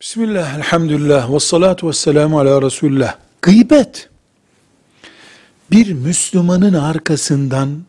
[0.00, 3.16] Bismillah, elhamdülillah, ve salatu ve selamu ala Resulullah.
[3.42, 4.08] Gıybet,
[5.70, 7.82] bir Müslümanın arkasından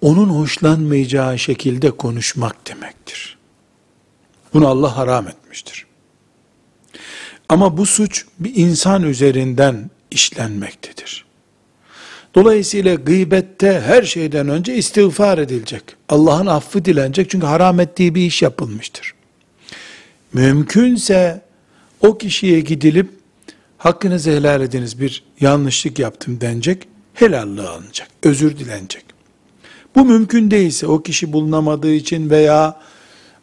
[0.00, 3.38] onun hoşlanmayacağı şekilde konuşmak demektir.
[4.54, 5.86] Bunu Allah haram etmiştir.
[7.48, 11.24] Ama bu suç bir insan üzerinden işlenmektedir.
[12.34, 15.82] Dolayısıyla gıybette her şeyden önce istiğfar edilecek.
[16.08, 19.14] Allah'ın affı dilenecek çünkü haram ettiği bir iş yapılmıştır.
[20.32, 21.42] Mümkünse
[22.00, 23.10] o kişiye gidilip
[23.78, 29.04] hakkınızı helal ediniz bir yanlışlık yaptım denecek, helallığı alınacak, özür dilenecek.
[29.94, 32.80] Bu mümkün değilse o kişi bulunamadığı için veya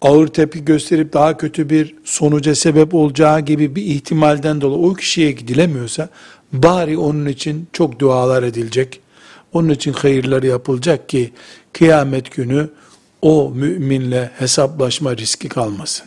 [0.00, 5.32] ağır tepki gösterip daha kötü bir sonuca sebep olacağı gibi bir ihtimalden dolayı o kişiye
[5.32, 6.08] gidilemiyorsa
[6.52, 9.00] bari onun için çok dualar edilecek.
[9.52, 11.32] Onun için hayırlar yapılacak ki
[11.72, 12.70] kıyamet günü
[13.22, 16.06] o müminle hesaplaşma riski kalmasın.